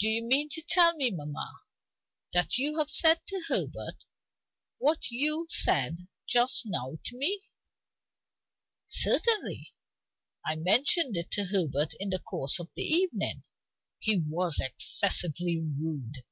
"Do 0.00 0.08
you 0.08 0.24
mean 0.24 0.48
to 0.48 0.60
tell 0.60 0.96
me, 0.96 1.12
mamma, 1.12 1.60
that 2.32 2.58
you 2.58 2.78
have 2.78 2.90
said 2.90 3.24
to 3.28 3.44
Herbert 3.46 4.04
what 4.78 5.08
you 5.12 5.46
said 5.48 6.08
just 6.26 6.62
now 6.66 6.98
to 7.04 7.16
me?" 7.16 7.42
"Certainly. 8.88 9.72
I 10.44 10.56
mentioned 10.56 11.16
it 11.16 11.30
to 11.30 11.44
Herbert 11.44 11.94
in 12.00 12.10
the 12.10 12.18
course 12.18 12.58
of 12.58 12.70
the 12.74 12.82
evening. 12.82 13.44
He 14.00 14.18
was 14.18 14.58
excessively 14.58 15.60
rude. 15.60 16.24